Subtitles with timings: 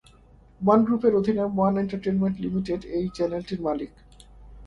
[0.61, 3.91] One group এর অধীন one entertainment limited এই চ্যানেলটির মালিক।